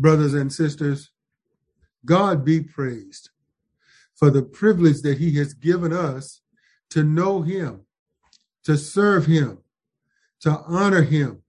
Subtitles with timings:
[0.00, 1.10] brothers and sisters,
[2.04, 3.30] God be praised
[4.14, 6.40] for the privilege that He has given us
[6.90, 7.82] to know Him,
[8.64, 9.58] to serve Him,
[10.40, 11.42] to honor Him,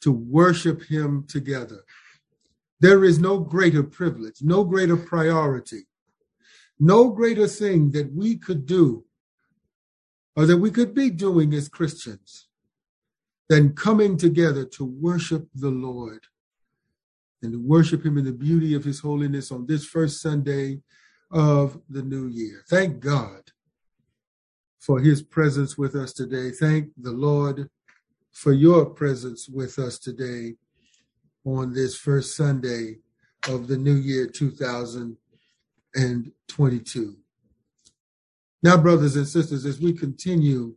[0.00, 1.84] to worship Him together.
[2.80, 5.86] There is no greater privilege, no greater priority,
[6.78, 9.04] no greater thing that we could do
[10.34, 12.48] or that we could be doing as Christians
[13.48, 16.26] than coming together to worship the Lord
[17.46, 20.80] and to worship Him in the beauty of His holiness on this first Sunday
[21.30, 22.64] of the new year.
[22.68, 23.52] Thank God
[24.80, 26.50] for His presence with us today.
[26.50, 27.70] Thank the Lord
[28.32, 30.56] for your presence with us today
[31.44, 32.96] on this first Sunday
[33.48, 37.16] of the new year 2022.
[38.62, 40.74] Now, brothers and sisters, as we continue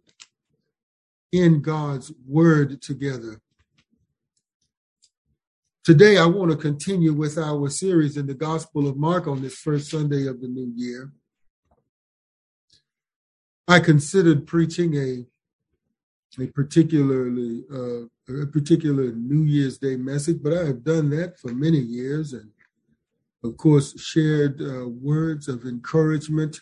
[1.32, 3.42] in God's word together,
[5.90, 9.56] today I want to continue with our series in the Gospel of Mark on this
[9.56, 11.12] first Sunday of the new year.
[13.68, 15.26] I considered preaching a
[16.40, 18.04] a particularly uh,
[18.42, 22.52] a particular New Year's Day message, but I have done that for many years, and
[23.44, 26.62] of course shared uh, words of encouragement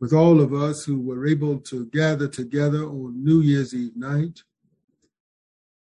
[0.00, 4.42] with all of us who were able to gather together on New Year's Eve night.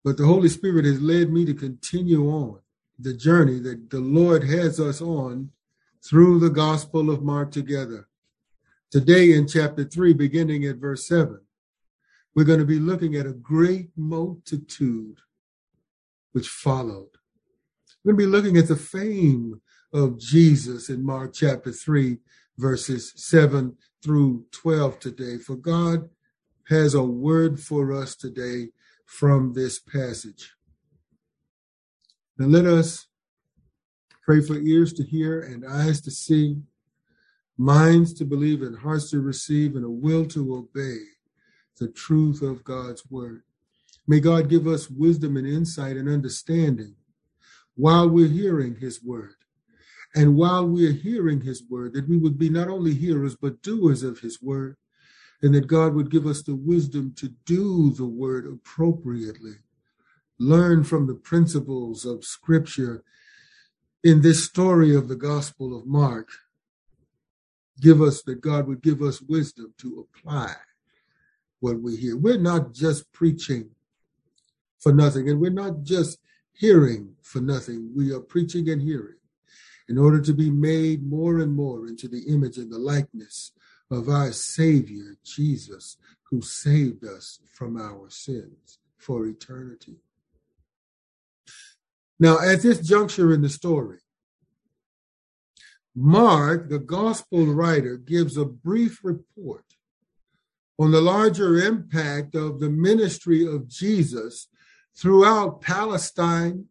[0.04, 2.60] But the Holy Spirit has led me to continue on
[2.98, 5.52] the journey that the Lord has us on
[6.04, 8.08] through the Gospel of Mark together.
[8.90, 11.40] Today in chapter 3, beginning at verse 7,
[12.36, 15.18] we're going to be looking at a great multitude
[16.32, 17.10] which followed.
[18.04, 19.62] We're going to be looking at the fame
[19.94, 22.18] of Jesus in Mark chapter 3,
[22.58, 25.38] verses 7 through 12 today.
[25.38, 26.10] For God
[26.70, 28.70] has a word for us today
[29.12, 30.54] from this passage.
[32.38, 33.08] Now let us
[34.24, 36.62] pray for ears to hear and eyes to see,
[37.58, 41.00] minds to believe and hearts to receive, and a will to obey
[41.78, 43.44] the truth of God's word.
[44.08, 46.96] May God give us wisdom and insight and understanding
[47.76, 49.36] while we're hearing his word.
[50.16, 53.62] And while we are hearing his word, that we would be not only hearers, but
[53.62, 54.78] doers of his word,
[55.42, 59.56] and that God would give us the wisdom to do the word appropriately.
[60.40, 63.04] Learn from the principles of scripture
[64.04, 66.30] in this story of the Gospel of Mark.
[67.80, 70.54] Give us that God would give us wisdom to apply
[71.60, 72.18] what we hear.
[72.18, 73.70] We're not just preaching
[74.80, 76.20] for nothing, and we're not just
[76.54, 77.92] hearing for nothing.
[77.96, 79.18] We are preaching and hearing
[79.88, 83.52] in order to be made more and more into the image and the likeness
[83.92, 85.98] of our Savior, Jesus,
[86.30, 89.98] who saved us from our sins for eternity.
[92.20, 93.98] Now, at this juncture in the story,
[95.94, 99.66] Mark, the gospel writer, gives a brief report
[100.80, 104.48] on the larger impact of the ministry of Jesus
[104.96, 106.66] throughout Palestine,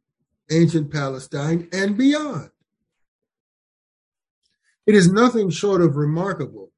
[0.51, 2.51] ancient Palestine, and beyond.
[4.87, 6.70] It is nothing short of remarkable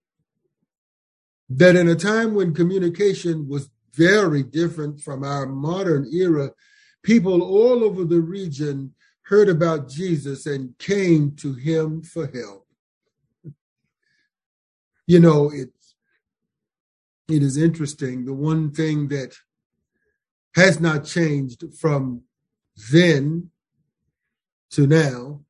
[1.59, 6.51] that in a time when communication was very different from our modern era,
[7.03, 12.67] people all over the region heard about Jesus and came to him for help.
[15.09, 15.83] You know, it's
[17.29, 18.25] it is interesting.
[18.25, 19.35] The one thing that
[20.55, 22.23] has not changed from
[22.93, 23.51] then
[24.71, 25.41] to now,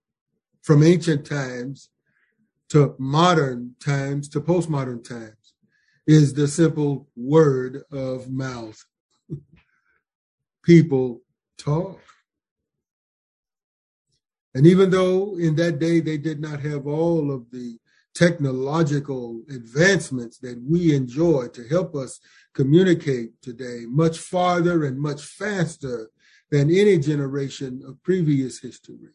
[0.63, 1.91] from ancient times,
[2.71, 5.42] to modern times, to postmodern times,
[6.07, 8.85] is the simple word of mouth.
[10.65, 11.23] People
[11.59, 12.01] talk.
[14.55, 17.79] And even though in that day they did not have all of the
[18.15, 22.21] technological advancements that we enjoy to help us
[22.55, 26.11] communicate today, much farther and much faster
[26.51, 29.09] than any generation of previous history.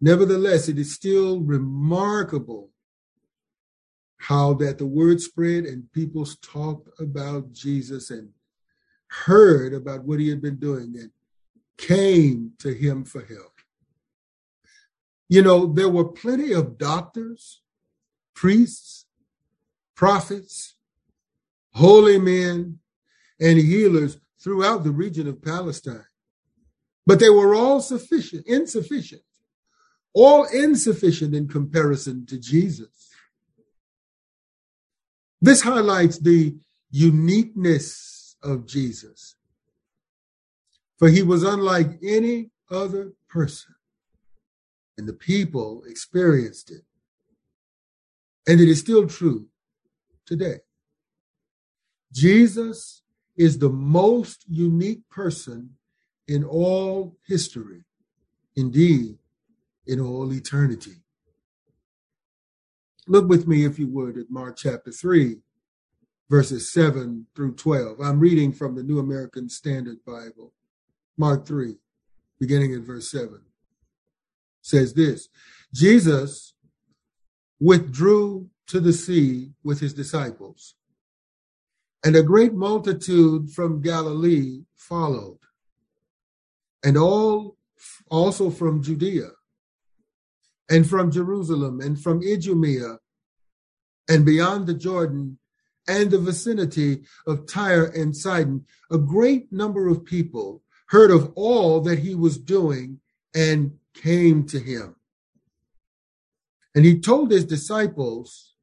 [0.00, 2.71] Nevertheless, it is still remarkable
[4.22, 8.30] how that the word spread and people talked about Jesus and
[9.08, 11.10] heard about what he had been doing and
[11.76, 13.52] came to him for help.
[15.28, 17.62] You know, there were plenty of doctors,
[18.34, 19.06] priests,
[19.94, 20.76] prophets,
[21.72, 22.78] holy men,
[23.40, 26.06] and healers throughout the region of Palestine.
[27.06, 29.22] But they were all sufficient, insufficient
[30.14, 33.08] all insufficient in comparison to Jesus.
[35.42, 36.56] This highlights the
[36.92, 39.34] uniqueness of Jesus.
[40.98, 43.74] For he was unlike any other person.
[44.98, 46.82] and the people experienced it.
[48.46, 49.48] And it is still true
[50.26, 50.58] today.
[52.12, 53.02] Jesus
[53.36, 55.76] is the most unique person
[56.28, 57.84] in all history,
[58.54, 59.18] indeed,
[59.86, 61.01] in all eternity.
[63.12, 65.36] Look with me, if you would, at Mark chapter 3,
[66.30, 68.00] verses 7 through 12.
[68.00, 70.54] I'm reading from the New American Standard Bible.
[71.18, 71.74] Mark 3,
[72.40, 73.42] beginning at verse 7,
[74.62, 75.28] says this
[75.74, 76.54] Jesus
[77.60, 80.74] withdrew to the sea with his disciples,
[82.02, 85.40] and a great multitude from Galilee followed,
[86.82, 87.58] and all
[88.10, 89.32] also from Judea,
[90.70, 92.96] and from Jerusalem, and from Idumea,
[94.08, 95.38] and beyond the Jordan,
[95.88, 101.80] and the vicinity of Tyre and Sidon, a great number of people heard of all
[101.80, 103.00] that he was doing
[103.34, 104.96] and came to him.
[106.74, 108.54] And he told his disciples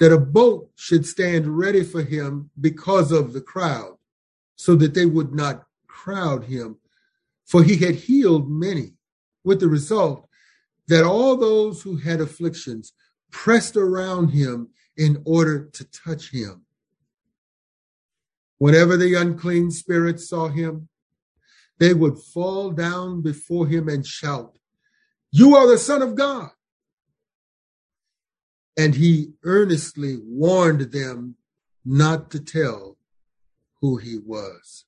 [0.00, 3.98] that a boat should stand ready for him because of the crowd,
[4.56, 6.76] so that they would not crowd him.
[7.46, 8.94] For he had healed many,
[9.44, 10.28] with the result
[10.88, 12.92] that all those who had afflictions
[13.30, 16.62] pressed around him in order to touch him.
[18.58, 20.88] Whenever the unclean spirits saw him,
[21.78, 24.56] they would fall down before him and shout,
[25.30, 26.50] You are the Son of God.
[28.76, 31.36] And he earnestly warned them
[31.84, 32.96] not to tell
[33.80, 34.84] who he was.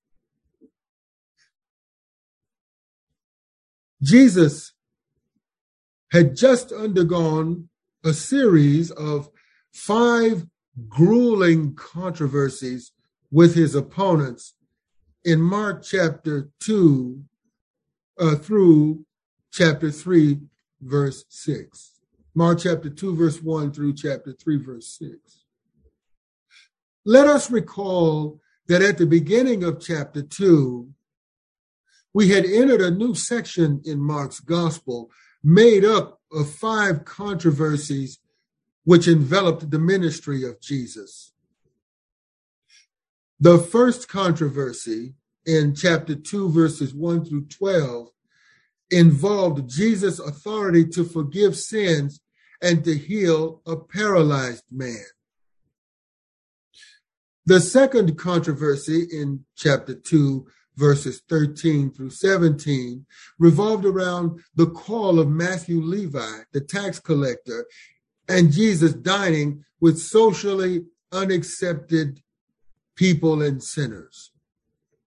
[4.00, 4.72] Jesus
[6.12, 7.70] had just undergone
[8.04, 9.30] a series of
[9.74, 10.46] five
[10.88, 12.92] grueling controversies
[13.30, 14.54] with his opponents
[15.24, 17.20] in Mark chapter 2
[18.18, 19.04] uh, through
[19.52, 20.38] chapter 3,
[20.80, 22.00] verse 6.
[22.34, 25.16] Mark chapter 2, verse 1 through chapter 3, verse 6.
[27.04, 30.88] Let us recall that at the beginning of chapter 2,
[32.12, 35.10] we had entered a new section in Mark's gospel
[35.42, 38.20] made up of five controversies
[38.84, 41.32] which enveloped the ministry of Jesus.
[43.40, 45.14] The first controversy
[45.44, 48.08] in chapter 2, verses 1 through 12,
[48.90, 52.20] involved Jesus' authority to forgive sins
[52.62, 55.04] and to heal a paralyzed man.
[57.46, 60.46] The second controversy in chapter 2,
[60.76, 63.04] verses 13 through 17,
[63.38, 67.66] revolved around the call of Matthew Levi, the tax collector,
[68.28, 72.20] and Jesus dining with socially unaccepted
[72.96, 74.32] people and sinners,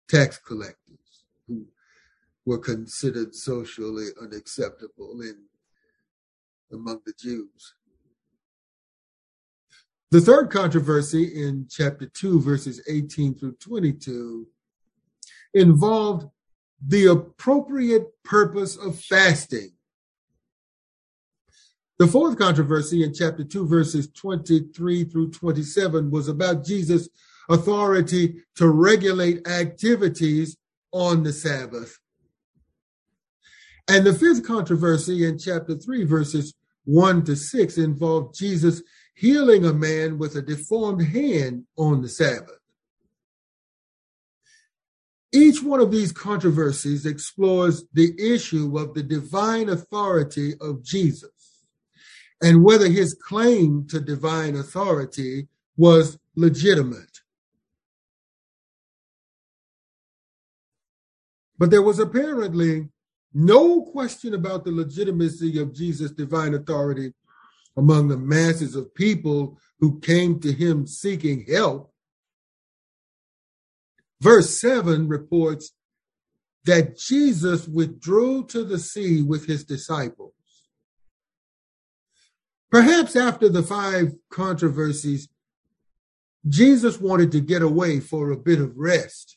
[0.09, 1.67] tax collectors who
[2.45, 5.37] were considered socially unacceptable in
[6.73, 7.75] among the Jews.
[10.11, 14.47] The third controversy in chapter 2, verses 18 through 22,
[15.55, 16.29] involved
[16.85, 19.73] the appropriate purpose of fasting.
[22.01, 27.11] The fourth controversy in chapter 2, verses 23 through 27, was about Jesus'
[27.51, 30.57] authority to regulate activities
[30.93, 31.99] on the Sabbath.
[33.87, 36.55] And the fifth controversy in chapter 3, verses
[36.85, 38.83] 1 to 6, involved Jesus
[39.15, 42.61] healing a man with a deformed hand on the Sabbath.
[45.35, 51.31] Each one of these controversies explores the issue of the divine authority of Jesus
[52.43, 57.21] and whether his claim to divine authority was legitimate.
[61.59, 62.89] But there was apparently
[63.35, 67.13] no question about the legitimacy of Jesus' divine authority
[67.77, 71.93] among the masses of people who came to him seeking help.
[74.21, 75.73] Verse 7 reports
[76.65, 80.33] that Jesus withdrew to the sea with his disciples.
[82.71, 85.29] Perhaps after the five controversies,
[86.49, 89.37] Jesus wanted to get away for a bit of rest.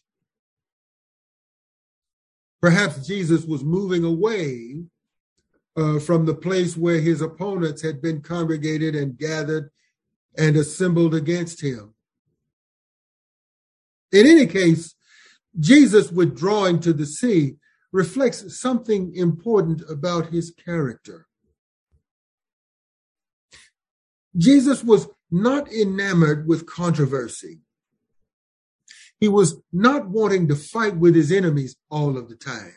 [2.61, 4.83] Perhaps Jesus was moving away
[5.75, 9.71] uh, from the place where his opponents had been congregated and gathered
[10.37, 11.93] and assembled against him.
[14.11, 14.95] In any case,
[15.59, 17.55] Jesus withdrawing to the sea
[17.91, 21.27] reflects something important about his character.
[24.35, 27.61] Jesus was not enamored with controversy.
[29.19, 32.75] He was not wanting to fight with his enemies all of the time.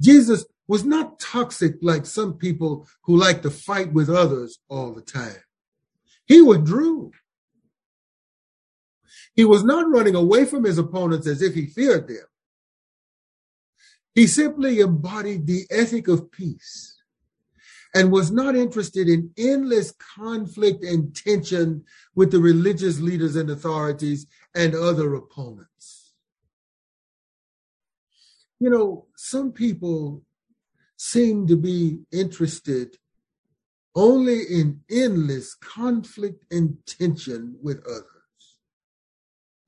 [0.00, 5.02] Jesus was not toxic like some people who like to fight with others all the
[5.02, 5.42] time.
[6.26, 7.12] He withdrew.
[9.34, 12.24] He was not running away from his opponents as if he feared them.
[14.14, 16.91] He simply embodied the ethic of peace
[17.94, 21.84] and was not interested in endless conflict and tension
[22.14, 26.12] with the religious leaders and authorities and other opponents.
[28.58, 30.22] You know, some people
[30.96, 32.96] seem to be interested
[33.94, 38.06] only in endless conflict and tension with others.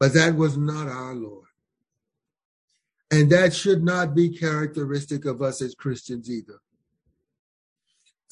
[0.00, 1.49] But that was not our Lord.
[3.11, 6.61] And that should not be characteristic of us as Christians either.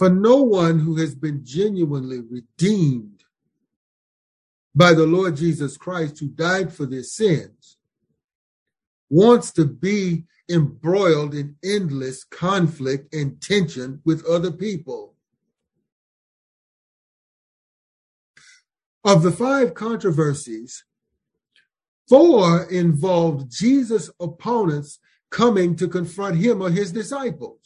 [0.02, 3.22] For no one who has been genuinely redeemed
[4.74, 7.76] by the Lord Jesus Christ, who died for their sins,
[9.08, 15.14] wants to be embroiled in endless conflict and tension with other people.
[19.04, 20.82] Of the five controversies
[22.08, 24.98] Four involved Jesus' opponents
[25.30, 27.61] coming to confront him or his disciples.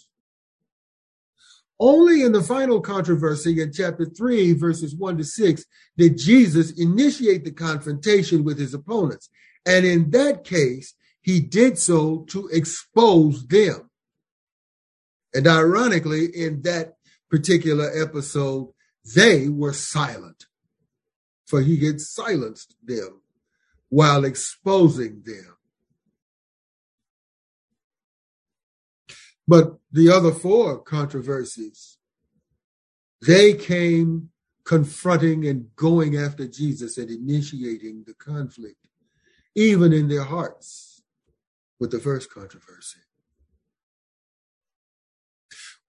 [1.78, 5.64] Only in the final controversy in chapter 3, verses 1 to 6,
[5.96, 9.28] did Jesus initiate the confrontation with his opponents.
[9.66, 13.90] And in that case, he did so to expose them.
[15.34, 16.94] And ironically, in that
[17.28, 18.72] particular episode,
[19.14, 20.46] they were silent,
[21.46, 23.20] for he had silenced them
[23.88, 25.55] while exposing them.
[29.48, 31.98] But the other four controversies,
[33.26, 34.30] they came
[34.64, 38.88] confronting and going after Jesus and initiating the conflict,
[39.54, 41.02] even in their hearts,
[41.78, 42.98] with the first controversy.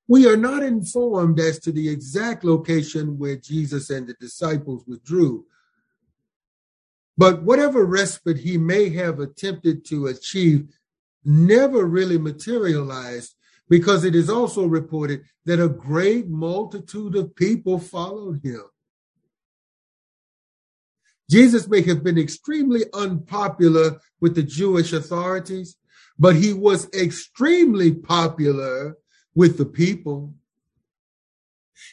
[0.07, 5.45] We are not informed as to the exact location where Jesus and the disciples withdrew
[7.17, 10.67] but whatever respite he may have attempted to achieve
[11.25, 13.33] never really materialized
[13.69, 18.63] because it is also reported that a great multitude of people followed him.
[21.29, 25.75] Jesus may have been extremely unpopular with the Jewish authorities,
[26.17, 28.97] but he was extremely popular
[29.35, 30.33] with the people.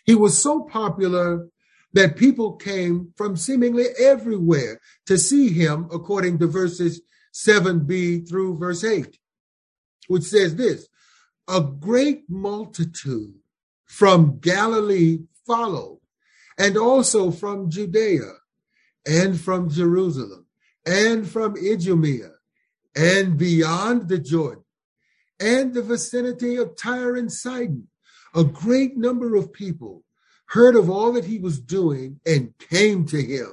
[0.06, 1.48] He was so popular
[1.92, 7.02] that people came from seemingly everywhere to see him, according to verses
[7.32, 9.18] 7b through verse 8,
[10.06, 10.88] which says this
[11.46, 13.34] A great multitude
[13.84, 16.00] from Galilee followed,
[16.58, 18.32] and also from Judea,
[19.06, 20.46] and from Jerusalem,
[20.86, 22.30] and from Idumea,
[22.96, 24.64] and beyond the Jordan,
[25.38, 27.88] and the vicinity of Tyre and Sidon.
[28.34, 30.04] A great number of people
[30.46, 33.52] heard of all that he was doing and came to him.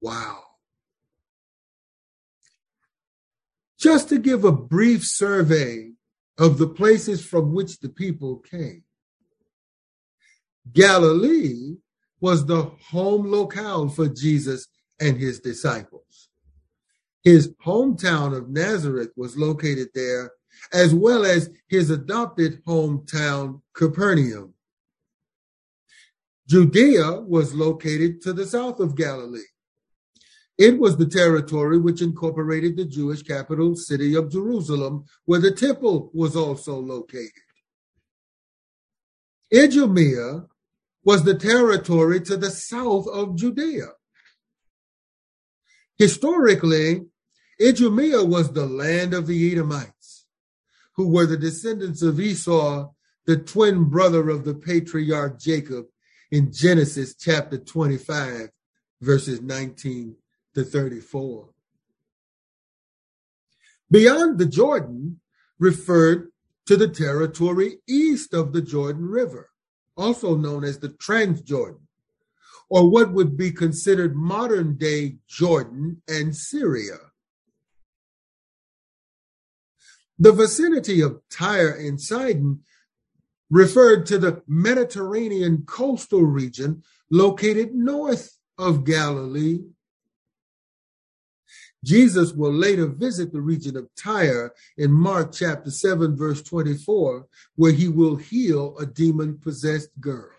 [0.00, 0.42] Wow.
[3.78, 5.92] Just to give a brief survey
[6.38, 8.82] of the places from which the people came.
[10.72, 11.76] Galilee
[12.20, 14.68] was the home locale for Jesus
[15.00, 16.28] and his disciples.
[17.22, 20.32] His hometown of Nazareth was located there,
[20.72, 24.54] as well as his adopted hometown, Capernaum.
[26.48, 29.40] Judea was located to the south of Galilee.
[30.58, 36.10] It was the territory which incorporated the Jewish capital city of Jerusalem, where the temple
[36.14, 37.30] was also located.
[39.54, 40.46] Idumea
[41.04, 43.88] was the territory to the south of Judea.
[45.98, 47.06] Historically,
[47.60, 50.26] Idumea was the land of the Edomites,
[50.94, 52.90] who were the descendants of Esau,
[53.26, 55.86] the twin brother of the patriarch Jacob,
[56.30, 58.50] in Genesis chapter 25,
[59.00, 60.16] verses 19
[60.56, 61.50] to 34.
[63.90, 65.20] Beyond the Jordan
[65.58, 66.30] referred
[66.64, 69.50] to the territory east of the Jordan River,
[69.98, 71.82] also known as the Transjordan,
[72.70, 76.96] or what would be considered modern day Jordan and Syria.
[80.18, 82.60] The vicinity of Tyre and Sidon
[83.50, 89.60] referred to the Mediterranean coastal region located north of Galilee.
[91.86, 97.70] Jesus will later visit the region of Tyre in Mark chapter 7, verse 24, where
[97.70, 100.32] he will heal a demon possessed girl.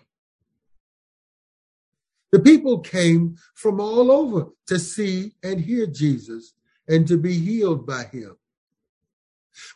[2.34, 6.54] The people came from all over to see and hear Jesus
[6.86, 8.36] and to be healed by him.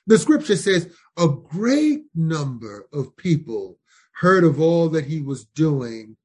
[0.08, 3.80] The scripture says a great number of people
[4.12, 6.18] heard of all that he was doing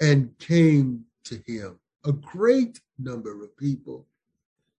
[0.00, 1.78] and came to him.
[2.06, 4.06] A great number of people.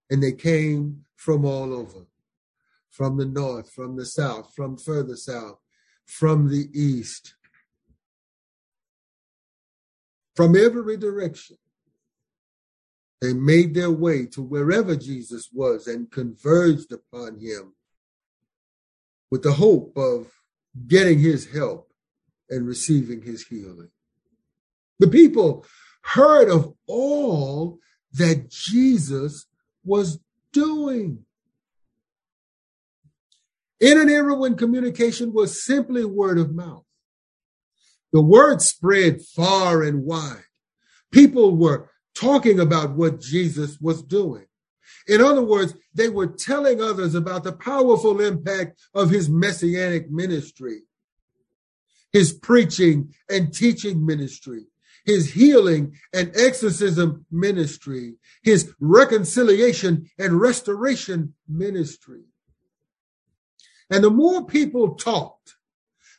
[0.09, 2.05] And they came from all over
[2.95, 5.59] from the north, from the south, from further south,
[6.05, 7.35] from the east,
[10.33, 11.57] from every direction.
[13.19, 17.73] They made their way to wherever Jesus was and converged upon him
[19.29, 20.31] with the hope of
[20.87, 21.91] getting his help
[22.49, 23.89] and receiving his healing.
[24.99, 25.65] The people
[26.01, 27.79] heard of all
[28.13, 29.47] that Jesus
[29.85, 30.19] was
[30.51, 31.19] doing.
[33.79, 36.85] In an era when communication was simply word of mouth,
[38.11, 40.43] the word spread far and wide.
[41.11, 44.45] People were talking about what Jesus was doing.
[45.07, 50.81] In other words, they were telling others about the powerful impact of his messianic ministry,
[52.11, 54.65] his preaching and teaching ministry,
[55.05, 62.23] his healing and exorcism ministry, his reconciliation and restoration ministry.
[63.89, 65.55] And the more people talked,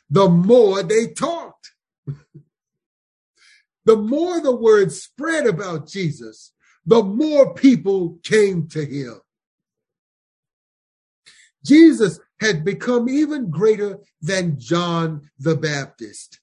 [0.09, 1.73] the more they talked.
[3.85, 6.53] the more the word spread about Jesus,
[6.85, 9.19] the more people came to him.
[11.65, 16.39] Jesus had become even greater than John the Baptist.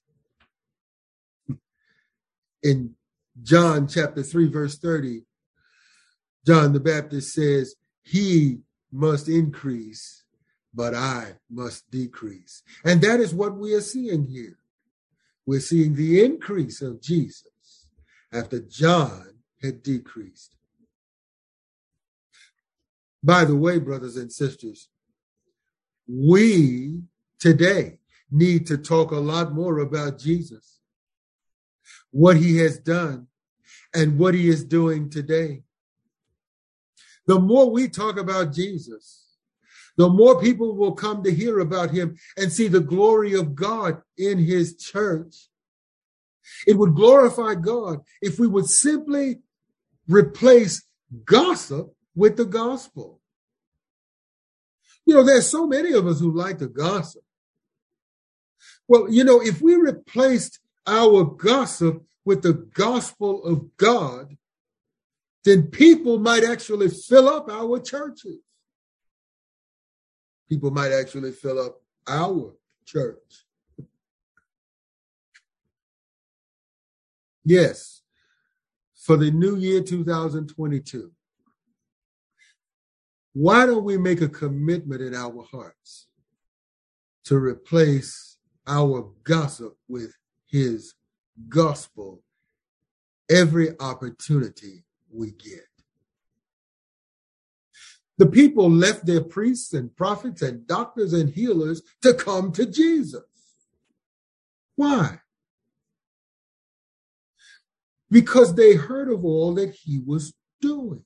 [2.65, 2.95] In
[3.43, 5.21] John chapter 3, verse 30,
[6.47, 10.23] John the Baptist says, He must increase,
[10.73, 12.63] but I must decrease.
[12.83, 14.57] And that is what we are seeing here.
[15.45, 17.85] We're seeing the increase of Jesus
[18.33, 20.55] after John had decreased.
[23.23, 24.89] By the way, brothers and sisters,
[26.07, 27.03] we
[27.37, 27.99] today
[28.31, 30.74] need to talk a lot more about Jesus,
[32.15, 33.27] what he has done,
[33.93, 35.63] and what he is doing today.
[37.27, 39.35] The more we talk about Jesus,
[39.97, 44.01] the more people will come to hear about him and see the glory of God
[44.17, 45.35] in his church.
[46.65, 49.41] It would glorify God if we would simply
[50.07, 50.83] replace
[51.25, 53.19] gossip with the gospel.
[55.05, 57.23] You know, there's so many of us who like to gossip.
[58.87, 64.35] Well, you know, if we replaced our gossip with the gospel of God,
[65.43, 68.39] then people might actually fill up our churches
[70.49, 72.53] people might actually fill up our
[72.85, 73.45] church.
[77.43, 78.01] Yes,
[78.95, 81.11] for the new year 2022,
[83.33, 86.07] why don't we make a commitment in our hearts
[87.25, 90.15] to replace our gossip with
[90.47, 90.93] his
[91.49, 92.21] gospel
[93.29, 95.67] every opportunity we get?
[98.17, 103.23] The people left their priests and prophets and doctors and healers to come to Jesus.
[104.75, 105.19] Why?
[108.09, 111.03] Because they heard of all that he was doing.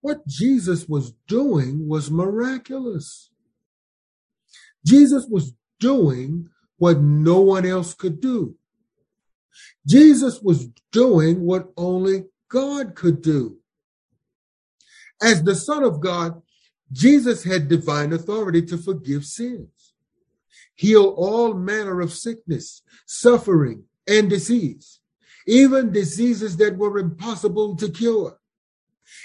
[0.00, 3.30] What Jesus was doing was miraculous.
[4.84, 6.48] Jesus was doing
[6.78, 8.56] what no one else could do.
[9.86, 13.58] Jesus was doing what only God could do.
[15.22, 16.42] As the Son of God,
[16.92, 19.94] Jesus had divine authority to forgive sins,
[20.74, 25.00] heal all manner of sickness, suffering, and disease,
[25.46, 28.38] even diseases that were impossible to cure,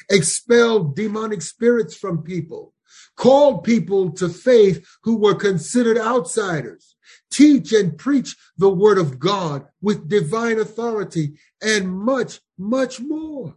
[0.10, 2.74] expel demonic spirits from people,
[3.16, 6.96] called people to faith who were considered outsiders,
[7.32, 13.56] teach and preach the word of God with divine authority, and much, much more.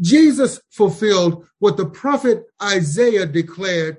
[0.00, 3.98] Jesus fulfilled what the prophet Isaiah declared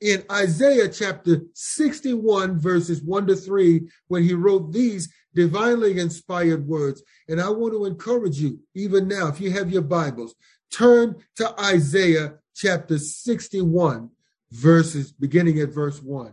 [0.00, 7.02] in Isaiah chapter 61, verses 1 to 3, when he wrote these divinely inspired words.
[7.28, 10.34] And I want to encourage you, even now, if you have your Bibles,
[10.70, 14.10] turn to Isaiah chapter 61,
[14.50, 16.32] verses beginning at verse 1.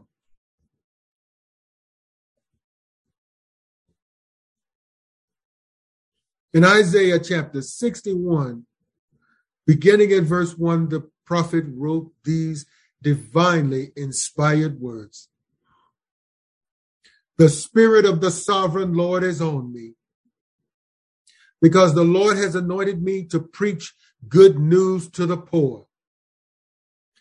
[6.53, 8.65] In Isaiah chapter 61,
[9.65, 12.65] Beginning at verse 1, the prophet wrote these
[13.01, 15.29] divinely inspired words
[17.37, 19.93] The Spirit of the sovereign Lord is on me,
[21.61, 23.93] because the Lord has anointed me to preach
[24.27, 25.87] good news to the poor.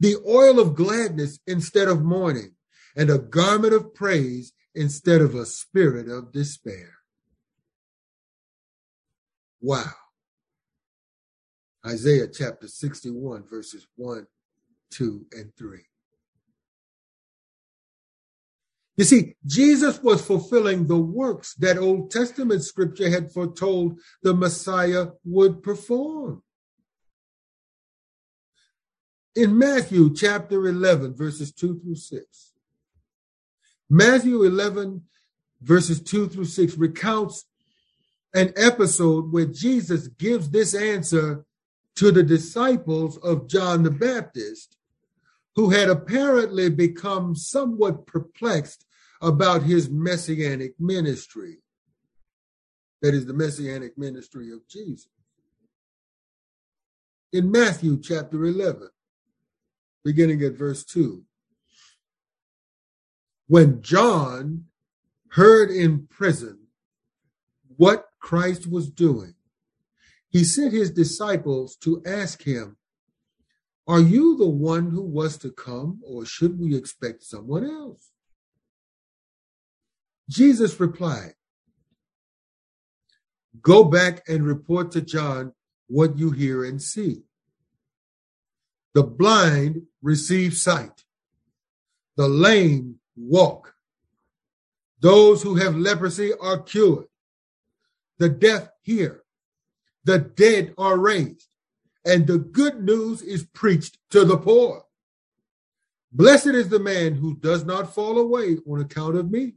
[0.00, 2.54] the oil of gladness instead of mourning,
[2.96, 6.94] and a garment of praise instead of a spirit of despair.
[9.60, 9.92] Wow.
[11.86, 14.26] Isaiah chapter 61, verses 1,
[14.90, 15.78] 2, and 3.
[18.96, 25.06] You see, Jesus was fulfilling the works that Old Testament scripture had foretold the Messiah
[25.24, 26.42] would perform.
[29.36, 32.52] In Matthew chapter 11, verses 2 through 6,
[33.88, 35.02] Matthew 11,
[35.60, 37.44] verses 2 through 6 recounts
[38.34, 41.44] an episode where Jesus gives this answer
[41.96, 44.76] to the disciples of John the Baptist,
[45.54, 48.84] who had apparently become somewhat perplexed
[49.20, 51.58] about his messianic ministry.
[53.02, 55.08] That is the messianic ministry of Jesus.
[57.32, 58.88] In Matthew chapter 11,
[60.04, 61.22] beginning at verse 2,
[63.46, 64.66] when John
[65.30, 66.66] heard in prison
[67.76, 69.34] what Christ was doing,
[70.28, 72.76] he sent his disciples to ask him,
[73.88, 78.10] Are you the one who was to come, or should we expect someone else?
[80.28, 81.34] Jesus replied,
[83.60, 85.52] Go back and report to John
[85.88, 87.24] what you hear and see.
[88.94, 91.04] The blind receive sight,
[92.16, 93.74] the lame walk.
[95.00, 97.06] Those who have leprosy are cured.
[98.18, 99.22] The deaf hear.
[100.04, 101.46] The dead are raised.
[102.04, 104.84] And the good news is preached to the poor.
[106.12, 109.54] Blessed is the man who does not fall away on account of me.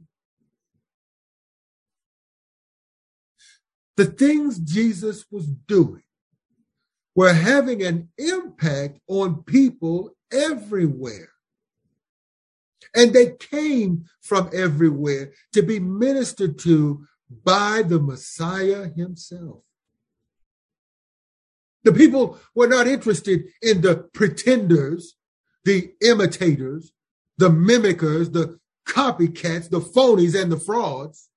[3.96, 6.02] The things Jesus was doing
[7.14, 11.28] were having an impact on people everywhere.
[12.94, 17.06] And they came from everywhere to be ministered to
[17.44, 19.62] by the Messiah himself.
[21.82, 25.16] The people were not interested in the pretenders,
[25.64, 26.92] the imitators,
[27.36, 31.28] the mimickers, the copycats, the phonies, and the frauds.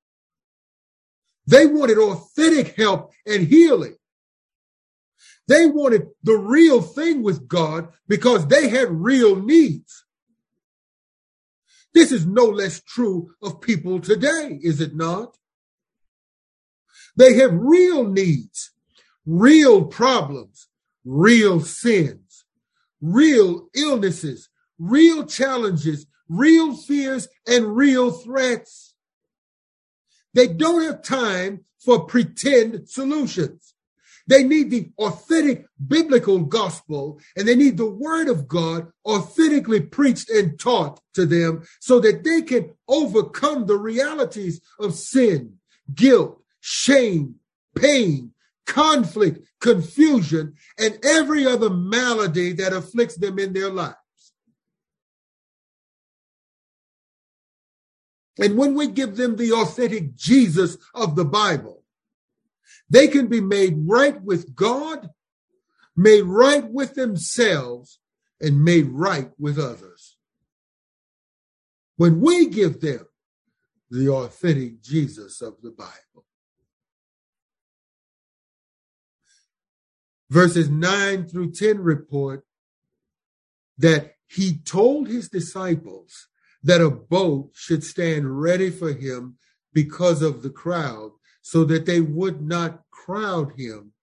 [1.45, 3.96] They wanted authentic help and healing.
[5.47, 10.05] They wanted the real thing with God because they had real needs.
[11.93, 15.37] This is no less true of people today, is it not?
[17.15, 18.71] They have real needs,
[19.25, 20.67] real problems,
[21.03, 22.45] real sins,
[23.01, 28.95] real illnesses, real challenges, real fears, and real threats.
[30.33, 33.73] They don't have time for pretend solutions.
[34.27, 40.29] They need the authentic biblical gospel and they need the word of God authentically preached
[40.29, 45.55] and taught to them so that they can overcome the realities of sin,
[45.93, 47.35] guilt, shame,
[47.75, 48.31] pain,
[48.65, 53.95] conflict, confusion, and every other malady that afflicts them in their lives.
[58.39, 61.76] And when we give them the authentic Jesus of the Bible,
[62.89, 65.09] they can be made right with God,
[65.95, 67.99] made right with themselves,
[68.39, 70.17] and made right with others.
[71.97, 73.07] When we give them
[73.89, 76.25] the authentic Jesus of the Bible.
[80.29, 82.43] Verses 9 through 10 report
[83.77, 86.27] that he told his disciples
[86.63, 89.37] that a boat should stand ready for him
[89.73, 91.11] because of the crowd
[91.47, 93.93] so that they would not crowd him.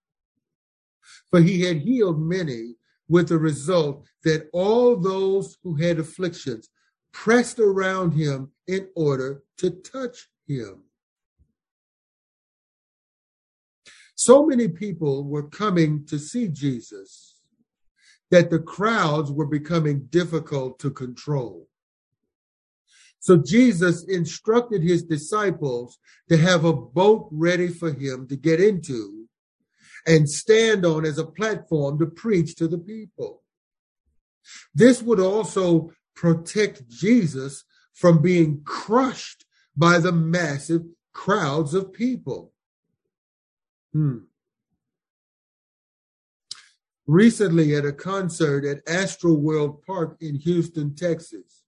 [1.29, 2.77] For he had healed many,
[3.07, 6.71] with the result that all those who had afflictions
[7.13, 10.85] pressed around him in order to touch him.
[14.15, 17.43] So many people were coming to see Jesus
[18.31, 21.69] that the crowds were becoming difficult to control.
[23.25, 29.29] So Jesus instructed his disciples to have a boat ready for him to get into
[30.07, 33.43] and stand on as a platform to preach to the people.
[34.75, 40.83] This would also protect Jesus from being crushed by the massive
[41.15, 42.53] crowds of people.
[43.95, 44.19] Hmm.
[47.07, 51.64] Recently, at a concert at Astroworld Park in Houston, Texas,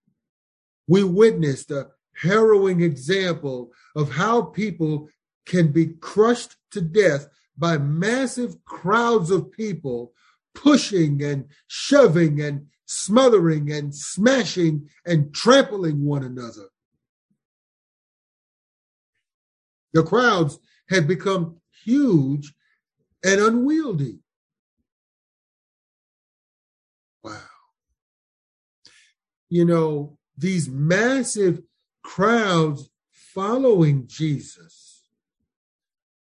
[0.87, 1.89] we witnessed a
[2.23, 5.09] harrowing example of how people
[5.45, 10.13] can be crushed to death by massive crowds of people
[10.55, 16.69] pushing and shoving and smothering and smashing and trampling one another.
[19.93, 22.53] The crowds had become huge
[23.25, 24.19] and unwieldy.
[27.23, 27.41] Wow.
[29.49, 31.63] You know, these massive
[32.03, 35.03] crowds following Jesus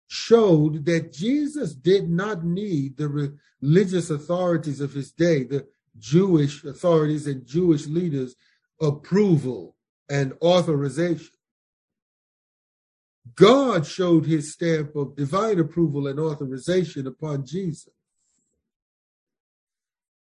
[0.09, 5.67] showed that Jesus did not need the religious authorities of his day, the
[5.99, 8.35] Jewish authorities and Jewish leaders'
[8.81, 9.77] approval
[10.09, 11.31] and authorization.
[13.37, 17.93] God showed his stamp of divine approval and authorization upon Jesus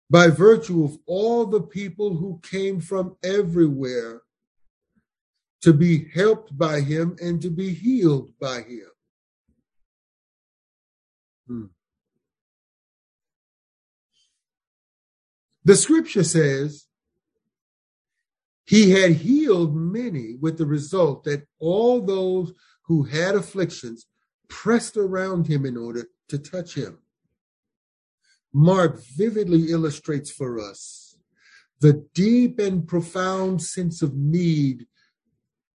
[0.09, 4.21] by virtue of all the people who came from everywhere
[5.61, 8.89] to be helped by him and to be healed by him.
[11.47, 11.65] Hmm.
[15.65, 16.85] The scripture says
[18.65, 24.05] he had healed many with the result that all those who had afflictions
[24.47, 26.99] pressed around him in order to touch him.
[28.57, 31.15] Mark vividly illustrates for us
[31.79, 34.87] the deep and profound sense of need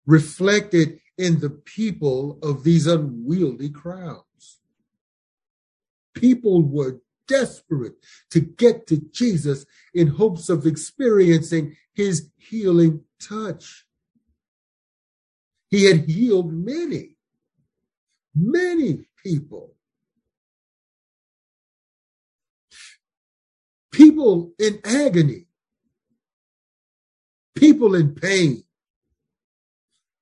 [0.07, 4.61] reflected in the people of these unwieldy crowds.
[6.15, 7.97] People were desperate
[8.31, 13.85] to get to Jesus in hopes of experiencing his healing touch.
[15.69, 17.19] He had healed many,
[18.35, 19.75] many people.
[23.93, 25.47] People in agony,
[27.55, 28.63] people in pain,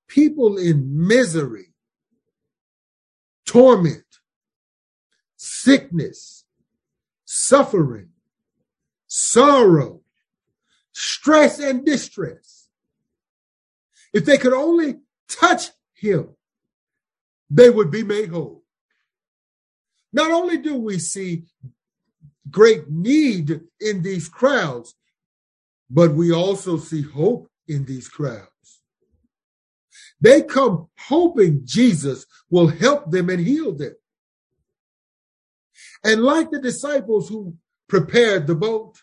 [0.08, 1.74] people in misery,
[3.44, 4.04] torment,
[5.36, 6.44] sickness,
[7.24, 8.08] suffering,
[9.06, 10.00] sorrow,
[10.92, 12.68] stress, and distress.
[14.12, 14.96] If they could only
[15.28, 16.30] touch him,
[17.50, 18.64] they would be made whole.
[20.12, 21.44] Not only do we see
[22.50, 24.94] great need in these crowds,
[25.90, 28.48] but we also see hope in these crowds.
[30.20, 33.94] They come hoping Jesus will help them and heal them.
[36.04, 37.56] And like the disciples who
[37.88, 38.96] prepared the boat,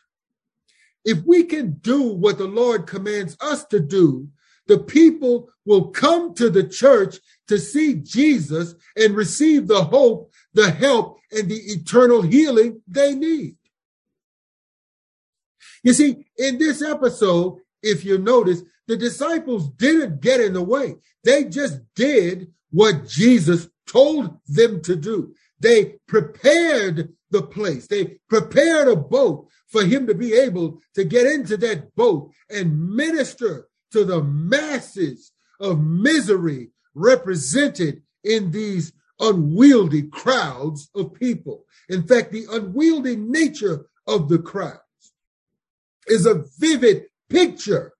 [1.03, 4.29] if we can do what the Lord commands us to do,
[4.67, 10.71] the people will come to the church to see Jesus and receive the hope, the
[10.71, 13.57] help, and the eternal healing they need.
[15.83, 20.95] You see, in this episode, if you notice, the disciples didn't get in the way.
[21.23, 25.35] They just did what Jesus told them to do.
[25.59, 27.87] They prepared the place.
[27.87, 32.95] They prepared a boat for him to be able to get into that boat and
[32.95, 41.65] minister to the masses of misery represented in these unwieldy crowds of people.
[41.89, 44.79] In fact, the unwieldy nature of the crowds
[46.07, 47.93] is a vivid picture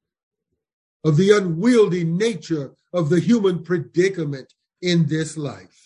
[1.04, 5.86] of the unwieldy nature of the human predicament in this life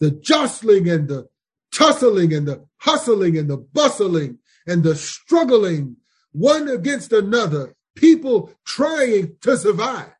[0.00, 1.28] the jostling and the
[1.72, 5.96] tussling and the hustling and the bustling and the struggling
[6.32, 10.12] one against another, people trying to survive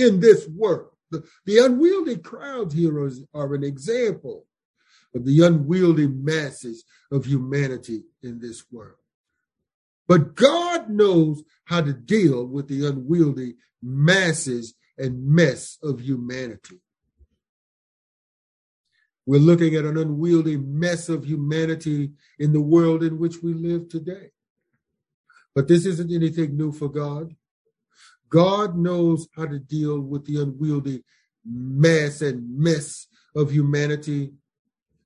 [0.00, 0.90] in this world.
[1.10, 4.46] The, the unwieldy crowd are, are an example
[5.14, 8.96] of the unwieldy masses of humanity in this world.
[10.06, 16.80] But God knows how to deal with the unwieldy masses and mess of humanity.
[19.26, 23.88] We're looking at an unwieldy mess of humanity in the world in which we live
[23.88, 24.30] today.
[25.54, 27.36] But this isn't anything new for God.
[28.30, 31.04] God knows how to deal with the unwieldy
[31.44, 34.32] mass and mess of humanity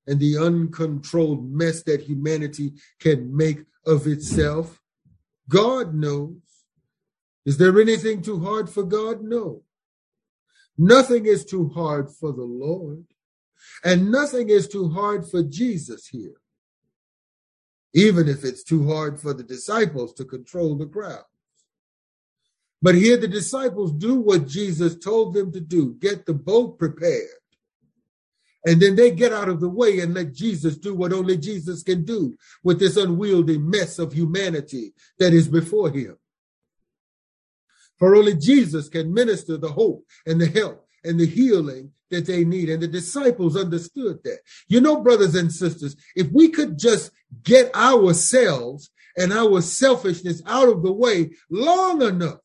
[0.07, 4.81] and the uncontrolled mess that humanity can make of itself.
[5.49, 6.37] God knows.
[7.47, 9.23] Is there anything too hard for God?
[9.23, 9.63] No.
[10.77, 13.05] Nothing is too hard for the Lord.
[13.83, 16.37] And nothing is too hard for Jesus here.
[17.95, 21.25] even if it's too hard for the disciples to control the crowd.
[22.85, 27.41] But here the disciples do what Jesus told them to do get the boat prepared.
[28.67, 31.83] And then they get out of the way and let Jesus do what only Jesus
[31.83, 36.19] can do with this unwieldy mess of humanity that is before him.
[37.99, 42.45] For only Jesus can minister the hope and the help and the healing that they
[42.45, 42.69] need.
[42.69, 44.41] And the disciples understood that.
[44.69, 47.13] You know, brothers and sisters, if we could just
[47.45, 52.41] get ourselves and our selfishness out of the way long enough,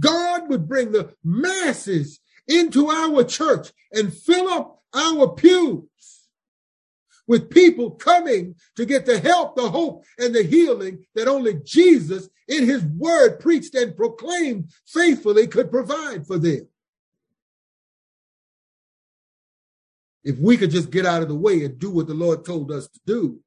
[0.00, 5.84] God would bring the masses into our church and fill up our pews
[7.28, 12.28] with people coming to get the help, the hope, and the healing that only Jesus
[12.48, 16.66] in his word preached and proclaimed faithfully could provide for them.
[20.24, 22.72] If we could just get out of the way and do what the Lord told
[22.72, 23.40] us to do.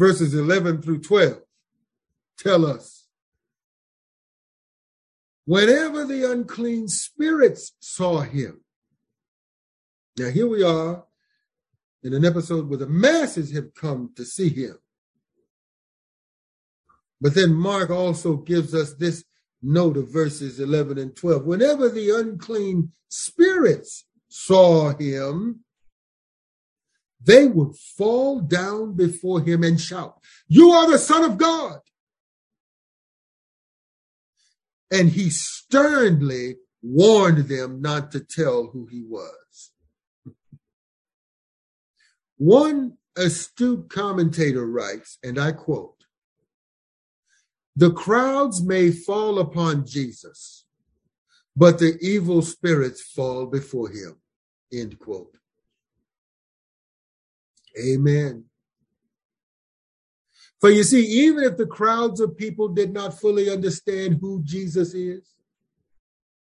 [0.00, 1.42] Verses 11 through 12
[2.38, 3.06] tell us
[5.44, 8.62] whenever the unclean spirits saw him.
[10.16, 11.04] Now, here we are
[12.02, 14.78] in an episode where the masses have come to see him.
[17.20, 19.22] But then Mark also gives us this
[19.60, 21.44] note of verses 11 and 12.
[21.44, 25.60] Whenever the unclean spirits saw him,
[27.22, 31.80] they would fall down before him and shout, You are the Son of God.
[34.90, 39.70] And he sternly warned them not to tell who he was.
[42.38, 46.00] One astute commentator writes, and I quote,
[47.76, 50.66] the crowds may fall upon Jesus,
[51.56, 54.20] but the evil spirits fall before him.
[54.72, 55.39] End quote.
[57.80, 58.44] Amen.
[60.60, 64.92] For you see, even if the crowds of people did not fully understand who Jesus
[64.92, 65.26] is,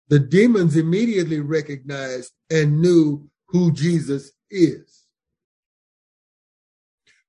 [0.08, 5.06] the demons immediately recognized and knew who Jesus is.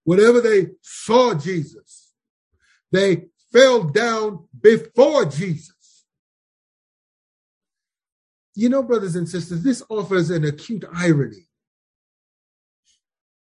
[0.03, 2.13] Whenever they saw Jesus,
[2.91, 6.05] they fell down before Jesus.
[8.55, 11.46] You know, brothers and sisters, this offers an acute irony.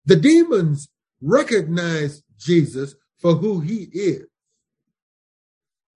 [0.07, 0.89] The demons
[1.21, 4.25] recognize Jesus for who he is.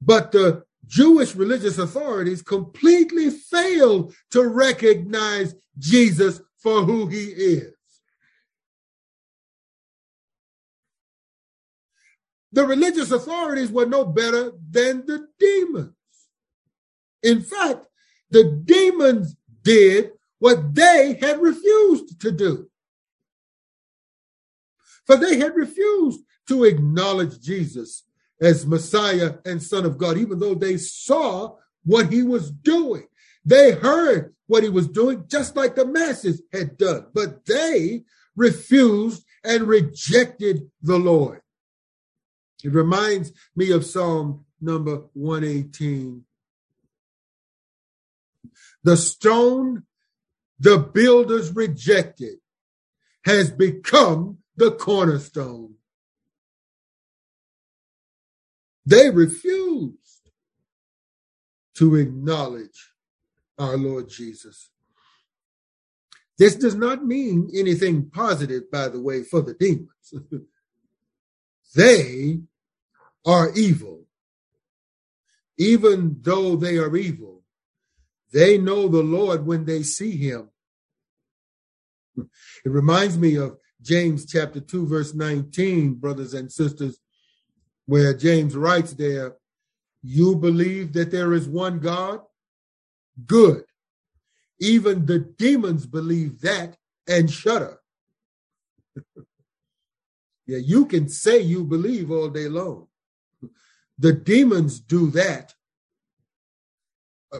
[0.02, 7.74] But the Jewish religious authorities completely failed to recognize Jesus for who he is.
[12.52, 15.94] the religious authorities were no better than the demons.
[17.24, 17.88] In fact,
[18.30, 22.71] the demons did what they had refused to do.
[25.12, 28.04] For they had refused to acknowledge Jesus
[28.42, 33.08] as Messiah and Son of God, even though they saw what he was doing.
[33.44, 38.06] They heard what he was doing, just like the masses had done, but they
[38.38, 41.42] refused and rejected the Lord.
[42.64, 46.24] It reminds me of Psalm number 118.
[48.86, 49.84] The stone
[50.58, 52.38] the builders rejected
[53.26, 55.76] has become the cornerstone.
[58.86, 59.98] They refused
[61.76, 62.94] to acknowledge
[63.58, 64.70] our Lord Jesus.
[66.38, 70.14] This does not mean anything positive, by the way, for the demons.
[71.76, 72.40] they
[73.26, 74.06] are evil.
[75.58, 77.44] Even though they are evil,
[78.34, 80.50] they know the Lord when they see him.
[82.66, 87.00] It reminds me of James chapter 2, verse 19, brothers and sisters,
[87.86, 89.36] where James writes there,
[90.04, 92.22] You believe that there is one God?
[93.26, 93.64] Good.
[94.60, 96.78] Even the demons believe that
[97.08, 97.80] and shudder.
[100.46, 102.88] yeah, you can say you believe all day long.
[103.98, 105.54] The demons do that.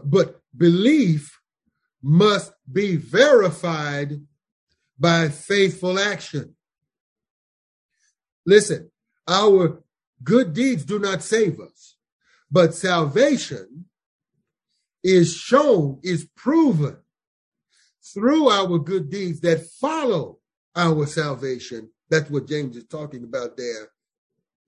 [0.04, 1.40] But belief
[2.02, 4.22] must be verified
[5.02, 6.56] by faithful action.
[8.46, 8.92] Listen,
[9.28, 9.82] our
[10.24, 11.96] good deeds do not save us,
[12.52, 13.86] but salvation
[15.04, 16.98] is shown, is proven
[18.14, 20.38] through our good deeds that follow
[20.76, 21.90] our salvation.
[22.12, 23.90] That's what James is talking about there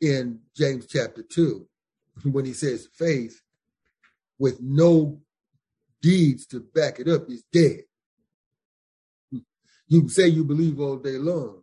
[0.01, 1.67] in James chapter 2
[2.31, 3.39] when he says faith
[4.39, 5.21] with no
[6.01, 7.81] deeds to back it up is dead.
[9.93, 11.61] You can say you believe all day long,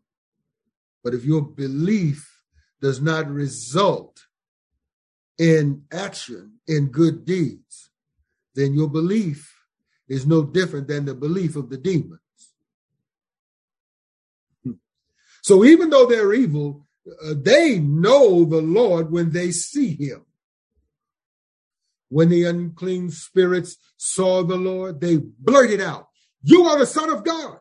[1.03, 2.45] but if your belief
[2.81, 4.21] does not result
[5.37, 7.91] in action, in good deeds,
[8.55, 9.53] then your belief
[10.09, 12.21] is no different than the belief of the demons.
[15.43, 16.87] So even though they're evil,
[17.25, 20.25] uh, they know the Lord when they see him.
[22.11, 26.07] When the unclean spirits saw the Lord, they blurted out,
[26.45, 27.59] You are the Son of God.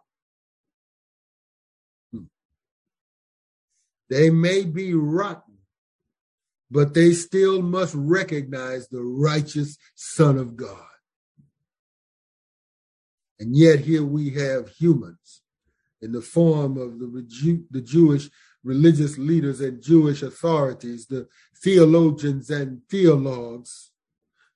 [4.09, 5.59] They may be rotten,
[6.71, 10.85] but they still must recognize the righteous Son of God.
[13.39, 15.41] And yet, here we have humans
[16.01, 17.25] in the form of the,
[17.71, 18.29] the Jewish
[18.63, 21.27] religious leaders and Jewish authorities, the
[21.63, 23.91] theologians and theologues,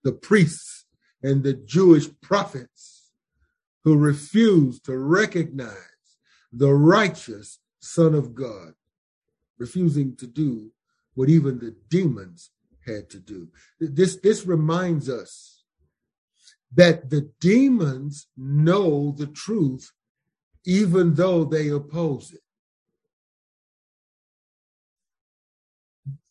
[0.03, 0.85] the priests
[1.21, 3.11] and the Jewish prophets
[3.83, 5.77] who refuse to recognize
[6.51, 8.73] the righteous Son of God,
[9.65, 10.71] refusing to do
[11.15, 12.51] what even the demons
[12.85, 13.47] had to do.
[13.79, 15.63] This, this reminds us
[16.73, 19.85] that the demons know the truth
[20.65, 22.41] even though they oppose it.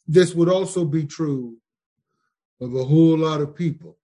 [0.06, 1.56] This would also be true
[2.60, 3.96] of a whole lot of people,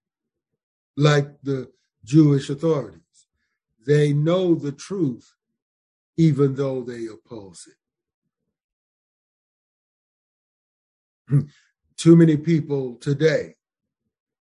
[0.97, 1.71] like the
[2.05, 3.19] Jewish authorities.
[3.87, 5.35] They know the truth
[6.17, 7.79] even though they oppose it.
[11.97, 13.57] Too many people today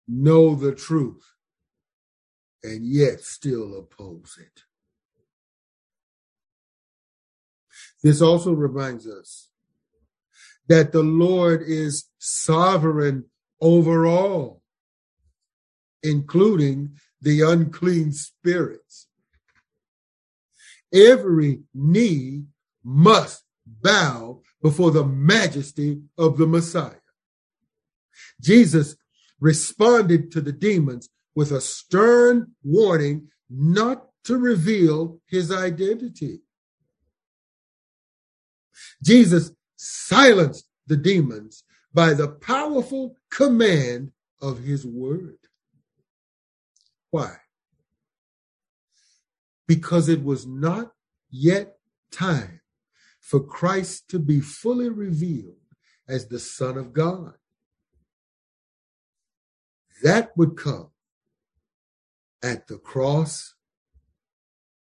[0.07, 1.23] know the truth
[2.63, 4.63] and yet still oppose it.
[8.03, 9.49] This also reminds us
[10.67, 13.25] that the Lord is sovereign
[13.59, 14.61] over all,
[16.01, 19.07] including the unclean spirits.
[20.93, 22.45] Every knee
[22.83, 26.95] must bow before the majesty of the Messiah.
[28.39, 28.95] Jesus
[29.39, 36.41] responded to the demons with a stern warning not to reveal his identity.
[39.03, 45.37] Jesus silenced the demons by the powerful command of his word.
[47.09, 47.35] Why?
[49.67, 50.91] Because it was not
[51.29, 51.77] yet
[52.11, 52.60] time
[53.31, 55.55] for Christ to be fully revealed
[56.05, 57.35] as the Son of God.
[60.03, 60.89] That would come
[62.43, 63.53] at the cross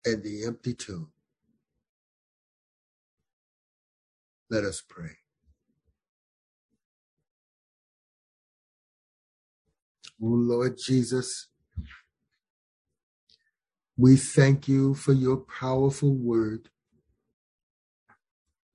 [0.05, 1.11] and the empty tomb.
[4.51, 5.17] Let us pray.
[10.21, 11.47] Oh Lord Jesus,
[13.97, 16.69] we thank you for your powerful word.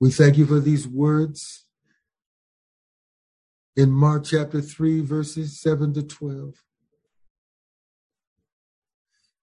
[0.01, 1.67] We thank you for these words
[3.77, 6.55] in Mark chapter 3, verses 7 to 12,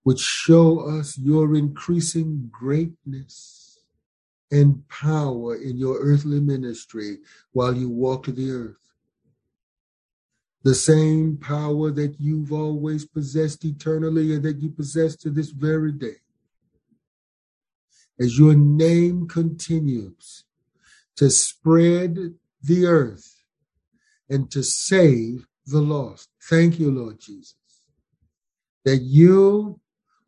[0.01, 3.83] which show us your increasing greatness
[4.49, 7.19] and power in your earthly ministry
[7.51, 8.77] while you walk the earth.
[10.63, 15.91] The same power that you've always possessed eternally and that you possess to this very
[15.91, 16.15] day.
[18.19, 20.45] As your name continues
[21.17, 23.35] to spread the earth
[24.29, 26.29] and to save the lost.
[26.49, 27.55] Thank you, Lord Jesus,
[28.85, 29.79] that you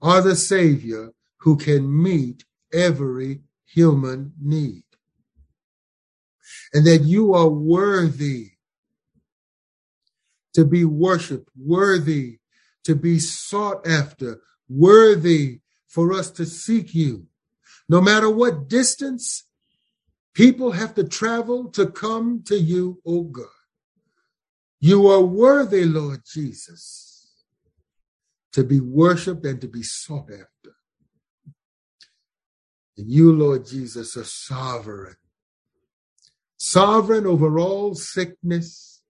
[0.01, 4.83] are the Savior who can meet every human need.
[6.73, 8.51] And that you are worthy
[10.53, 12.39] to be worshiped, worthy
[12.83, 17.27] to be sought after, worthy for us to seek you.
[17.87, 19.45] No matter what distance
[20.39, 23.59] people have to travel to come to you, O God.
[24.79, 27.43] You are worthy, Lord Jesus,
[28.53, 30.75] to be worshiped and to be sought after.
[32.97, 35.17] And you, Lord Jesus, are sovereign.
[36.55, 39.01] Sovereign over all sickness,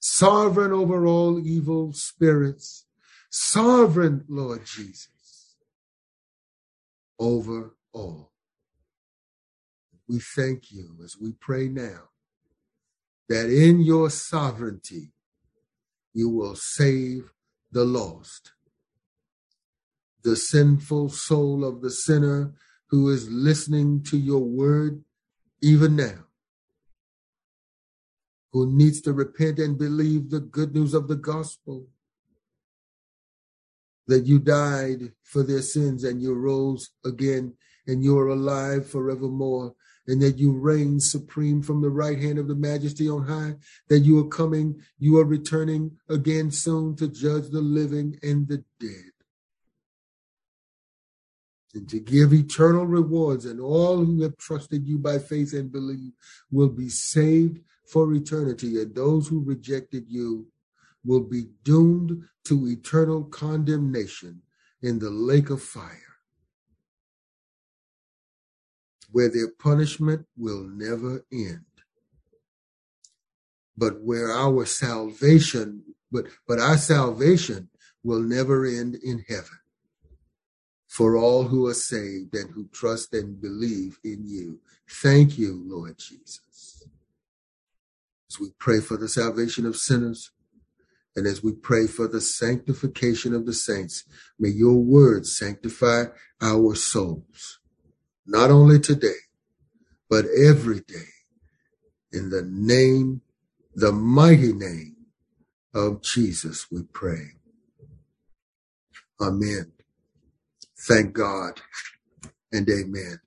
[0.00, 2.84] sovereign over all evil spirits,
[3.30, 5.54] sovereign, Lord Jesus,
[7.20, 8.33] over all.
[10.08, 12.10] We thank you as we pray now
[13.28, 15.12] that in your sovereignty
[16.12, 17.30] you will save
[17.72, 18.52] the lost.
[20.22, 22.54] The sinful soul of the sinner
[22.88, 25.02] who is listening to your word
[25.60, 26.26] even now,
[28.52, 31.86] who needs to repent and believe the good news of the gospel
[34.06, 37.54] that you died for their sins and you rose again
[37.86, 39.74] and you are alive forevermore,
[40.06, 43.54] and that you reign supreme from the right hand of the majesty on high,
[43.88, 48.62] that you are coming, you are returning again soon to judge the living and the
[48.78, 49.10] dead.
[51.74, 56.12] And to give eternal rewards, and all who have trusted you by faith and believe
[56.50, 60.46] will be saved for eternity, and those who rejected you
[61.04, 64.40] will be doomed to eternal condemnation
[64.82, 66.13] in the lake of fire,
[69.14, 71.64] where their punishment will never end.
[73.76, 77.68] But where our salvation, but, but our salvation
[78.02, 79.60] will never end in heaven
[80.88, 84.58] for all who are saved and who trust and believe in you.
[84.90, 86.84] Thank you, Lord Jesus.
[88.28, 90.32] As we pray for the salvation of sinners,
[91.14, 94.02] and as we pray for the sanctification of the saints,
[94.40, 96.06] may your word sanctify
[96.40, 97.60] our souls,
[98.26, 99.20] not only today,
[100.10, 101.08] but every day.
[102.12, 103.22] In the name,
[103.74, 104.96] the mighty name
[105.74, 107.32] of Jesus, we pray.
[109.20, 109.72] Amen.
[110.78, 111.60] Thank God
[112.52, 113.20] and amen.